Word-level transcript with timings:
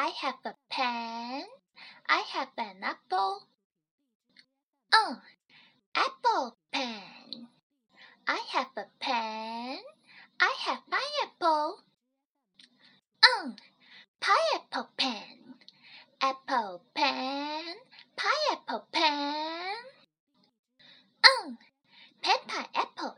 I 0.00 0.12
have 0.20 0.38
a 0.44 0.54
pen. 0.70 1.44
I 2.08 2.22
have 2.32 2.50
an 2.56 2.84
apple. 2.84 3.48
Oh, 4.92 5.20
apple 5.92 6.56
pen. 6.70 7.48
I 8.28 8.40
have 8.52 8.68
a 8.76 8.84
pen. 9.00 9.80
I 10.40 10.54
have 10.66 10.78
pineapple. 10.88 11.82
Oh, 13.24 13.56
pineapple 14.20 14.88
pen. 14.96 15.54
Apple 16.22 16.84
pen. 16.94 17.64
Pineapple 18.14 18.86
pen. 18.92 19.74
Oh, 21.26 21.56
pen 22.22 22.36
pineapple 22.46 23.17